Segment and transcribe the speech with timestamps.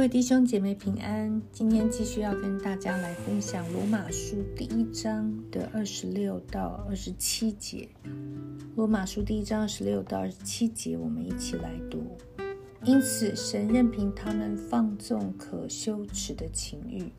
[0.00, 1.42] 各位弟兄姐妹平安。
[1.52, 7.86] 今天继续要跟大家来分享罗马书第一章的二十六到二十七节。
[8.76, 12.16] 罗马书第一章二十六到二十七节，我们一起来读。
[12.86, 17.12] 因此，神任凭他们放纵可羞耻的情欲，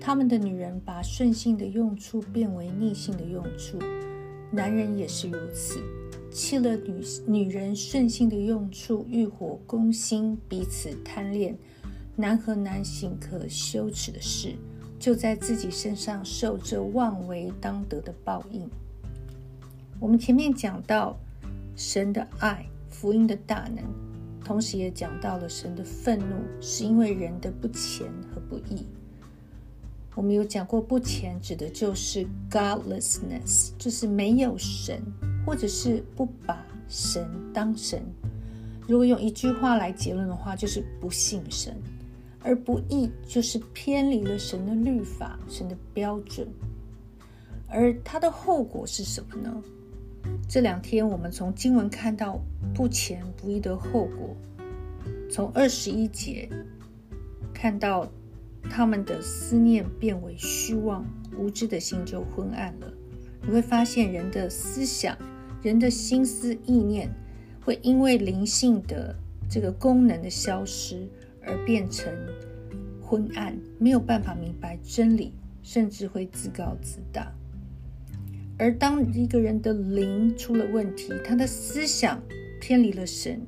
[0.00, 3.80] 他们的女人把顺性的用处变为逆性的用处，
[4.52, 5.80] 男人也是如此。
[6.30, 11.58] 弃了女女人顺性的用处，欲火攻心，彼此贪恋，
[12.22, 14.54] 男和男行可羞耻的事，
[14.96, 18.70] 就在自己身上受这妄为当得的报应。
[19.98, 21.18] 我们前面讲到
[21.74, 23.84] 神的爱、福音的大能，
[24.44, 28.86] 同时也讲到了神的愤怒，是因为人的不虔和不义。
[30.14, 35.02] 我们有讲过，不虔指的就是 godlessness，就是没有神。
[35.44, 38.00] 或者是不把神当神，
[38.86, 41.74] 如果用一句话来结论的话，就是不信神；
[42.42, 46.48] 而不义就是偏离了神的律法、神的标准。
[47.68, 49.62] 而它的后果是什么呢？
[50.48, 52.40] 这两天我们从经文看到
[52.74, 54.36] 不虔不义的后果，
[55.30, 56.48] 从二十一节
[57.54, 58.06] 看到
[58.70, 61.04] 他们的思念变为虚妄，
[61.38, 62.92] 无知的心就昏暗了。
[63.42, 65.16] 你会发现人的思想。
[65.62, 67.08] 人的心思意念
[67.64, 69.14] 会因为灵性的
[69.48, 71.08] 这个功能的消失
[71.44, 72.12] 而变成
[73.00, 77.32] 昏暗，没有办法明白真理，甚至会自高自大。
[78.58, 82.22] 而当一个人的灵出了问题，他的思想
[82.60, 83.40] 偏离了神，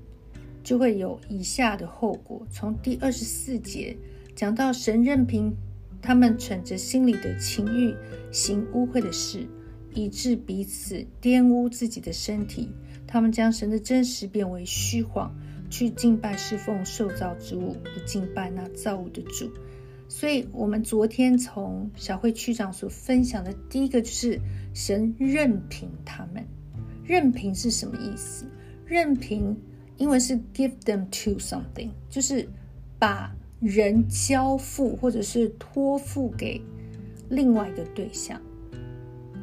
[0.63, 2.47] 就会有以下的后果。
[2.51, 3.97] 从第二十四节
[4.35, 5.55] 讲到，神任凭
[6.03, 7.95] 他们存着心里的情欲
[8.33, 9.47] 行污秽的事。
[9.97, 12.69] 以致彼此玷污自己的身体，
[13.07, 15.33] 他们将神的真实变为虚谎，
[15.75, 19.51] 去敬拜侍奉受造之物，不敬拜那造物的主。
[20.09, 24.39] 所以，我们昨天从小慧区长所分享的第一个就是
[24.73, 26.47] 神任凭他们。
[27.03, 28.47] 任凭是什么意思？
[28.87, 29.57] 任凭
[29.97, 32.49] 英文是 give them to something，就是
[32.97, 36.63] 把人交付或者是托付给
[37.29, 38.41] 另外一个对象。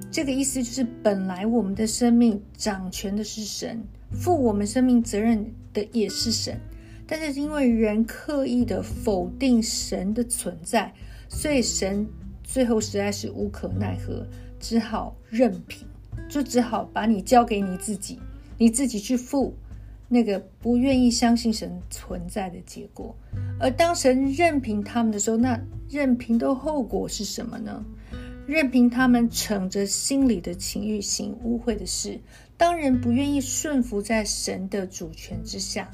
[0.09, 3.83] 这个意思就是，本来我们的生命掌权的是神，
[4.13, 6.59] 负我们生命责任的也是神，
[7.07, 10.93] 但是因为人刻意的否定神的存在，
[11.29, 12.07] 所以神
[12.43, 14.25] 最后实在是无可奈何，
[14.59, 15.87] 只好任凭，
[16.29, 18.19] 就只好把你交给你自己，
[18.57, 19.53] 你自己去负
[20.07, 23.15] 那个不愿意相信神存在的结果。
[23.59, 25.59] 而当神任凭他们的时候，那
[25.89, 27.83] 任凭的后果是什么呢？
[28.51, 32.19] 任凭他们逞着心里的情欲行污秽的事，
[32.57, 35.89] 当人不愿意顺服在神的主权之下，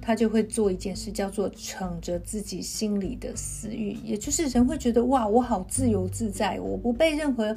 [0.00, 7.56] 他就会做一件事，叫做逞着自己心里的私欲，也就是人会觉得哇，我好自由自在，我不被任何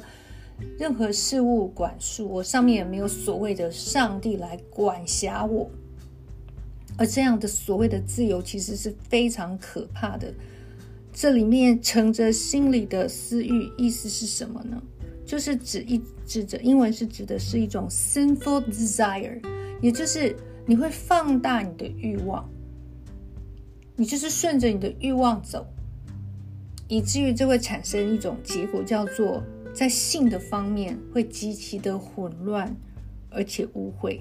[0.76, 5.70] 任何事物管束，我上面也没有所谓的上帝来管辖我，
[6.96, 10.34] 而这样的所谓的自由，其实是非常可怕的。
[11.20, 14.80] 这里面乘着心里的私欲，意思是什么呢？
[15.26, 19.42] 就是指一指着英文是指的是一种 sinful desire，
[19.82, 22.48] 也就是你会放大你的欲望，
[23.96, 25.66] 你就是顺着你的欲望走，
[26.86, 29.42] 以至于这会产生一种结果，叫做
[29.74, 32.72] 在性的方面会极其的混乱，
[33.28, 34.20] 而且污秽。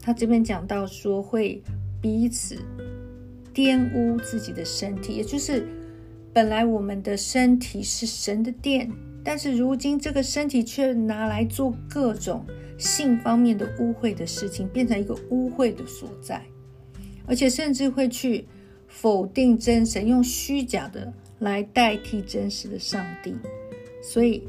[0.00, 1.62] 他这边讲到说会
[2.02, 2.56] 彼此
[3.54, 5.64] 玷污自己的身体，也就是。
[6.36, 8.92] 本来我们的身体是神的殿，
[9.24, 12.44] 但是如今这个身体却拿来做各种
[12.76, 16.42] 性方面的污秽的事情，变成一个污秽的所在，
[17.26, 18.46] 而且甚至会去
[18.86, 23.34] 否定真神，用虚假的来代替真实的上帝。
[24.02, 24.46] 所以，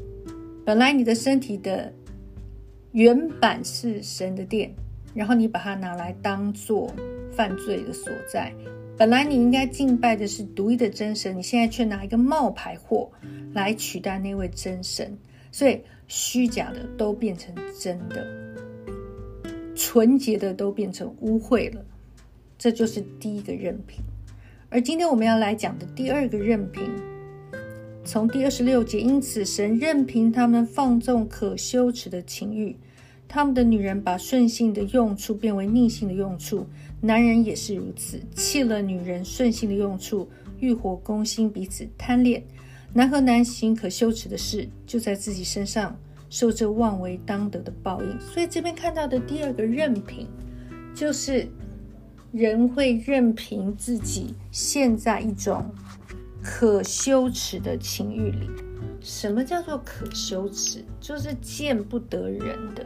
[0.66, 1.90] 本来你的身体的
[2.92, 4.74] 原版是神的殿，
[5.14, 6.94] 然后你把它拿来当做
[7.32, 8.52] 犯罪的所在。
[8.98, 13.08] 本来你应该敬拜的是独一的真神，你现在却拿一个冒牌货
[13.52, 15.16] 来取代那位真神，
[15.52, 18.26] 所以虚假的都变成真的，
[19.76, 21.84] 纯洁的都变成污秽了。
[22.58, 24.02] 这就是第一个任凭。
[24.68, 26.82] 而今天我们要来讲的第二个任凭，
[28.04, 32.74] 从第二十六节，因此神任凭他们放纵可羞耻的情欲。
[33.28, 36.66] 他们的女人把顺性的用处变为逆性的用处，
[37.02, 40.26] 男人也是如此，弃了女人顺性的用处，
[40.58, 42.42] 欲火攻心，彼此贪恋。
[42.94, 45.94] 男和男行可羞耻的事，就在自己身上
[46.30, 48.18] 受这妄为当得的报应。
[48.18, 50.26] 所以这边看到的第二个任凭，
[50.94, 51.46] 就是
[52.32, 55.70] 人会任凭自己陷在一种
[56.42, 58.48] 可羞耻的情欲里。
[59.00, 60.82] 什么叫做可羞耻？
[60.98, 62.84] 就是见不得人的，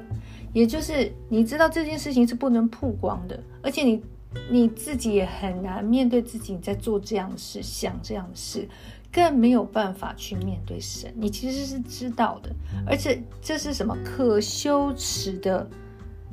[0.52, 4.02] 也就是你知道这件事情是不能曝光的，而且你
[4.50, 8.68] 你自己也很难面对自己你在做这样的事、想这样的事，
[9.12, 11.12] 更没有办法去面对神。
[11.16, 12.50] 你其实是知道的，
[12.86, 15.68] 而且这是什么可羞耻的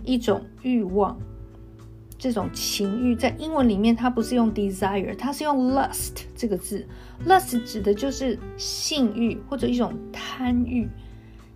[0.04, 1.18] 一种欲望。
[2.22, 6.86] 这种情欲在英文里面，它不是用 desire，它是用 lust 这个字。
[7.26, 10.86] lust 指的就是性欲或者一种贪欲，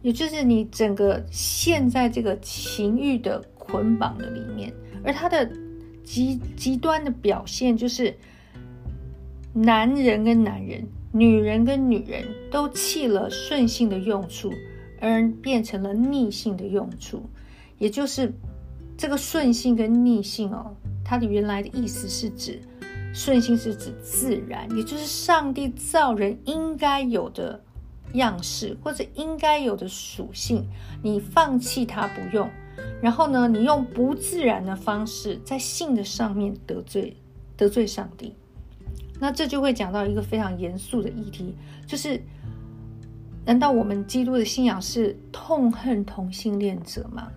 [0.03, 4.71] 也就是你整个陷在这个情欲的捆绑的里面。
[5.03, 5.51] 而它的
[6.03, 8.15] 极极端的表现就是，
[9.51, 14.51] 男人跟男人、女人跟女人都弃了顺性的用处，
[15.01, 17.27] 而变成了逆性的用处，
[17.79, 18.31] 也就是。
[18.95, 20.71] 这个顺性跟逆性哦，
[21.03, 22.61] 它的原来的意思是指
[23.11, 27.59] 顺性是指自然，也就是上帝造人应该有的
[28.13, 30.65] 样式或者应该有的属性，
[31.01, 32.49] 你放弃它不用，
[33.01, 37.15] 然后呢，你用不自然的方式在性的上面得罪
[37.57, 38.35] 得罪上帝，
[39.19, 41.55] 那这就会讲到一个非常严肃的议题，
[41.87, 42.21] 就是
[43.45, 47.31] 难道我们基督的信仰是痛恨同性恋者吗？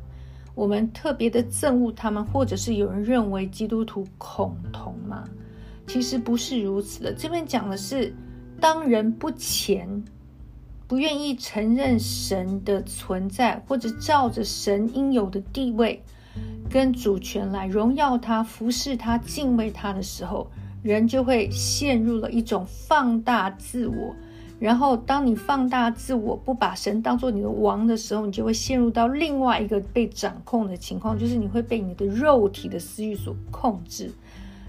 [0.55, 5.23] 我们特别的憎恶他们，或者是有人认为基督徒恐同吗？
[5.87, 7.13] 其实不是如此的。
[7.13, 8.15] 这边讲的是，
[8.59, 10.03] 当人不虔，
[10.89, 16.03] 不愿意承认神的存在，或者照着神应有的地位
[16.71, 20.49] 跟主权来荣耀他、服侍他、敬畏他的时候，
[20.83, 24.15] 人就会陷入了一种放大自我。
[24.59, 34.11] 然后，当你放大自我，不把神当做你的王的时候，你就会陷入到另外一个被掌控的情况，就是你会被你的肉体的私欲所控制。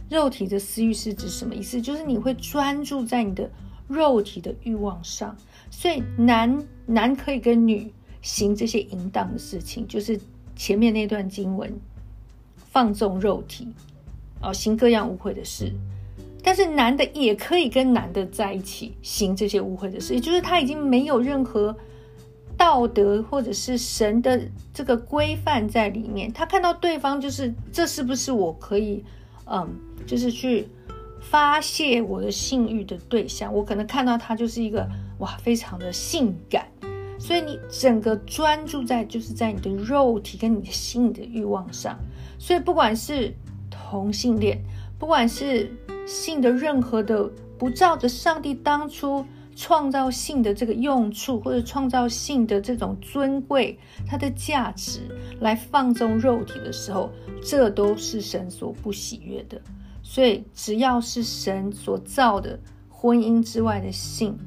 [0.10, 1.82] 肉体的私欲是指什么意思？
[1.82, 3.50] 就是你会专注在你的
[3.88, 5.38] 肉体的欲望上。
[5.70, 7.92] 所以，男男可以跟女
[8.22, 10.20] 行这些淫荡的事情，就是
[10.56, 11.72] 前面那段经文，
[12.56, 13.68] 放纵肉体，
[14.42, 15.72] 哦，行各样污秽的事。
[16.44, 21.76] 但是男的也可以跟男的在一起行这些污秽的事，也就是他已经没有任何
[22.56, 24.42] 道德或者是神的
[24.74, 26.32] 这个规范在里面。
[26.32, 29.04] 他看到对方就是这是不是我可以，
[29.46, 29.68] 嗯，
[30.06, 30.70] 就是去
[31.20, 33.54] 发泄我的性欲的对象？
[33.54, 34.88] 我可能看到他就是一个
[35.20, 36.68] 哇，非常的性感，
[37.20, 41.98] 所以你整个专注在就是在你的肉体跟你的心的欲望上。
[42.38, 43.34] 所以不管是
[43.70, 44.60] 同性恋，
[45.00, 45.72] 不管是
[46.06, 49.26] 性的任何的不照着上帝当初
[49.56, 55.00] 创造性的这个用处，或者创造性的这种尊贵，它的价值
[55.40, 57.10] 来放纵肉体的时候，
[57.42, 59.60] 这都是神所不喜悦的。
[60.04, 64.38] 所以，只要是神所造的婚姻之外的性，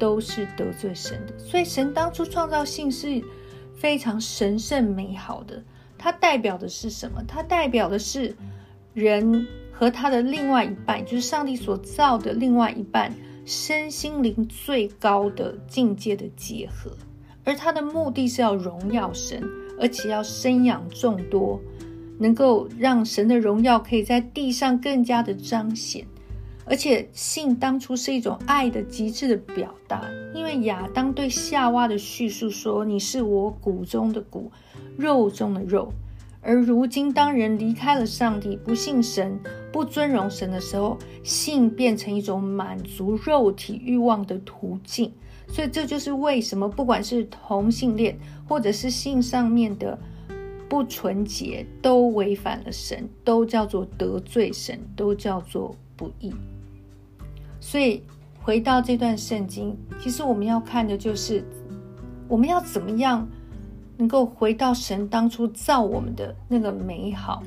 [0.00, 1.38] 都是得罪神的。
[1.38, 3.22] 所以，神当初创造性是
[3.76, 5.62] 非常神圣美好的。
[5.96, 7.22] 它代表的是什么？
[7.28, 8.34] 它代表的是
[8.94, 9.46] 人。
[9.72, 13.10] 和他的另外一半，就是上帝所造的另外一半，
[13.46, 16.94] 身心灵最高的境界的结合。
[17.44, 19.42] 而他的目的是要荣耀神，
[19.80, 21.58] 而且要生养众多，
[22.18, 26.04] 能够让神的荣耀可以在地上更加的彰显。
[26.70, 34.52] 而且性当初是一种爱的极致的表达，因为亚当对夏娃的叙述说：“你是我骨中的骨，
[34.96, 35.92] 肉中的肉。”
[36.40, 39.38] 而如今，当人离开了上帝，不信神、
[39.72, 45.12] 不尊荣神的时候，性变成一种满足肉体欲望的途径。
[45.48, 48.16] 所以，这就是为什么不管是同性恋，
[48.48, 49.98] 或者是性上面的
[50.68, 56.32] 不纯洁，都违反了神，都叫做得罪神，都叫做不义。
[57.60, 58.02] 所以，
[58.42, 61.44] 回到这段圣经，其实我们要看的就是，
[62.26, 63.28] 我们要怎么样。
[63.96, 67.42] 能够回到神当初造我们的那个美好、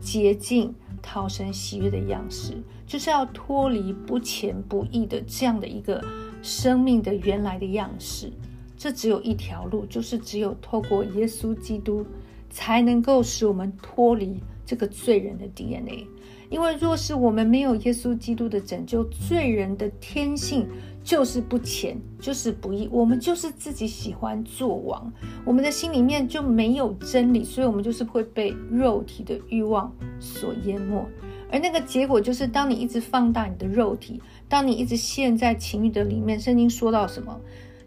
[0.00, 6.04] 洁净、讨神喜悦的样式，就是要脱离不虔不义的这样的一个
[6.42, 8.32] 生命的原来的样式。
[8.76, 12.04] 这只有一条路，就是只有透过耶稣基督，
[12.50, 16.04] 才能够使我们脱离这个罪人的 DNA。
[16.50, 20.68] 因为若是我们没有耶稣基督的拯救，罪人的天性
[21.02, 22.88] 就是不虔，就是不义。
[22.90, 25.10] 我们就是自己喜欢做王，
[25.44, 31.06] 我们的心里面就没有真理，所以我们就是会被肉体的欲望所淹没。
[31.52, 37.40] 而那个结果就是，当你一直放大你的肉体，当你一直陷在情欲的里面，圣经说到什么，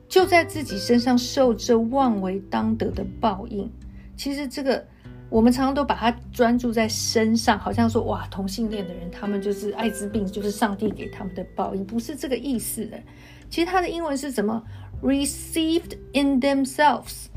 [0.07, 3.69] 就在自己身上受这妄为当得的报应。
[4.15, 4.85] 其实这个。
[5.33, 12.99] 我们常常都把它专注在身上，好像说哇，同性恋的人他们就是艾滋病，就是上帝给他们的报应，不是这个意思的。
[13.49, 14.61] 其实它的英文是怎么
[15.01, 17.29] ？Received in themselves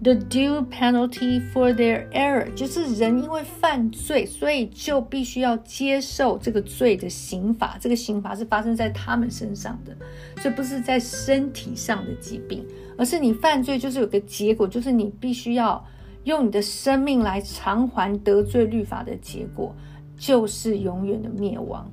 [0.00, 7.76] the due penalty for their error，就是人因为犯罪，所以就必须要接受这个罪的刑罚。
[7.80, 9.92] 这个刑罚是发生在他们身上的，
[10.40, 12.64] 所以不是在身体上的疾病，
[12.96, 15.84] 而是你犯罪就是有个结果，就是你必须要。
[16.28, 19.74] 用你的生命来偿还得罪律法的结果，
[20.14, 21.90] 就是永远的灭亡。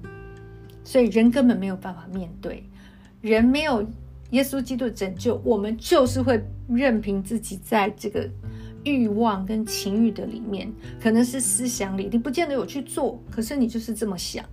[0.83, 2.61] 所以人根本没有办法面对，
[3.21, 3.81] 人没有
[4.31, 8.29] 耶稣基督拯救，我们就是会任凭自己在这个
[8.83, 10.69] 欲望跟情欲的里面，
[11.01, 14.43] 可能是思想里，你不见得有去做，可是你就是这么想，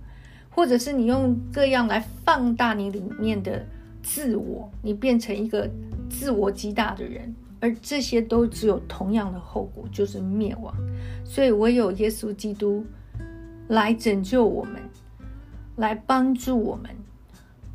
[0.49, 3.65] 或者是你用各样来放大你里面的
[4.01, 5.69] 自我，你变成一个
[6.09, 7.35] 自我极大的人。
[7.63, 10.75] 而这些都只有同样的后果，就是灭亡。
[11.23, 12.85] 所以唯有耶稣基督
[13.69, 14.81] 来拯救我们，
[15.77, 16.91] 来帮助我们，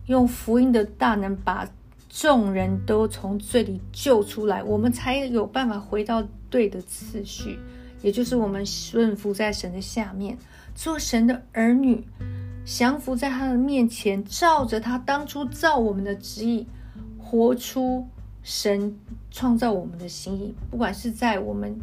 [0.04, 1.66] 用福音的大能把
[2.07, 7.59] 众人都从罪里救出来，我们才有办法回到对的次序，
[8.02, 10.37] 也就是我们顺服在神的下面，
[10.75, 12.04] 做神的儿女，
[12.62, 16.66] 降服在他的面前，照着他当初造我们的旨意，
[17.16, 18.07] 活出。
[18.49, 18.97] 神
[19.31, 21.76] 创造我们的心意，不管是在我们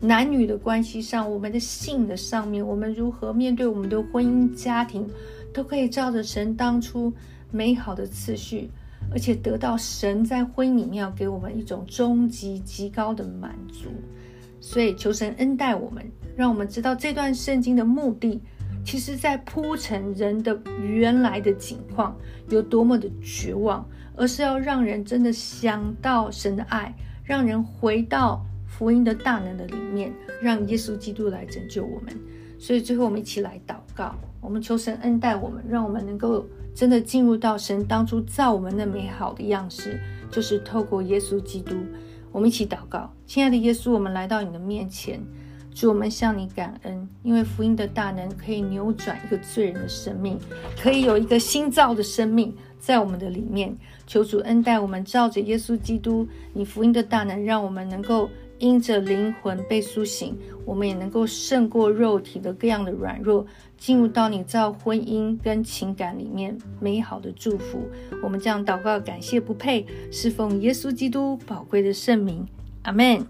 [0.00, 5.08] 男女的关系上，我们的性的上面，我们如何面对我们的婚姻家庭，
[5.54, 7.12] 都可以照着神当初
[7.52, 8.68] 美好的次序，
[9.12, 13.88] 而且得到神在婚姻里面要给我们一种终极极高的满足。
[14.60, 16.04] 所以求神恩待我们，
[16.36, 18.40] 让我们知道这段圣经的目的，
[18.84, 22.16] 其实在铺陈人的原来的境况
[22.48, 23.86] 有多么的绝望。
[24.20, 30.12] 而是要让人真的想到神的爱，让人回到福音的大能的里面，
[30.42, 32.14] 让耶稣基督来拯救我们。
[32.58, 39.98] 所以最后我们一起来祷告，我们求神恩待我们，让我们能够真的进入到神当初造我们的美好的样式，
[40.30, 41.74] 就是透过耶稣基督。
[42.30, 45.18] 我们一起祷告，亲爱的耶稣，我们来到你的面前，
[45.74, 50.38] 主我们向你感恩，因为福音的大能可以扭转一个罪人的生命，
[50.80, 52.54] 可以有一个新造的生命。
[52.78, 60.34] 在我们的里面，求主恩待我们，照着耶稣基督你福音的大能，让我们能够因着灵魂被苏醒，
[60.64, 63.46] 我们也能够胜过肉体的各样的软弱，
[63.76, 67.86] 进入到你造婚姻跟情感里面美好的祝福。
[68.22, 72.46] 我们这样祷告，感谢不配，侍奉耶稣基督宝贵的圣名，
[72.84, 73.26] 阿门。